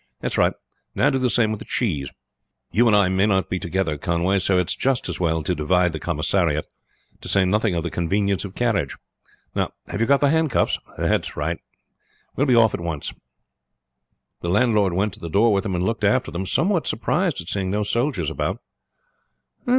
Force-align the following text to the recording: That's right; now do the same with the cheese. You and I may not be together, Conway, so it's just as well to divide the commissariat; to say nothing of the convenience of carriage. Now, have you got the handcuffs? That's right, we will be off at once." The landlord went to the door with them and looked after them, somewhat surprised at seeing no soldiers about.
That's 0.19 0.35
right; 0.35 0.53
now 0.95 1.11
do 1.11 1.19
the 1.19 1.29
same 1.29 1.51
with 1.51 1.59
the 1.59 1.65
cheese. 1.65 2.09
You 2.71 2.87
and 2.87 2.95
I 2.95 3.07
may 3.07 3.27
not 3.27 3.51
be 3.51 3.59
together, 3.59 3.99
Conway, 3.99 4.39
so 4.39 4.57
it's 4.57 4.75
just 4.75 5.07
as 5.09 5.19
well 5.19 5.43
to 5.43 5.53
divide 5.53 5.91
the 5.91 5.99
commissariat; 5.99 6.65
to 7.21 7.27
say 7.27 7.45
nothing 7.45 7.75
of 7.75 7.83
the 7.83 7.91
convenience 7.91 8.43
of 8.43 8.55
carriage. 8.55 8.97
Now, 9.53 9.69
have 9.89 10.01
you 10.01 10.07
got 10.07 10.19
the 10.19 10.31
handcuffs? 10.31 10.79
That's 10.97 11.37
right, 11.37 11.59
we 12.35 12.41
will 12.41 12.47
be 12.47 12.55
off 12.55 12.73
at 12.73 12.81
once." 12.81 13.13
The 14.39 14.49
landlord 14.49 14.93
went 14.93 15.13
to 15.13 15.19
the 15.19 15.29
door 15.29 15.53
with 15.53 15.61
them 15.65 15.75
and 15.75 15.83
looked 15.83 16.03
after 16.03 16.31
them, 16.31 16.47
somewhat 16.47 16.87
surprised 16.87 17.39
at 17.39 17.47
seeing 17.49 17.69
no 17.69 17.83
soldiers 17.83 18.31
about. 18.31 18.59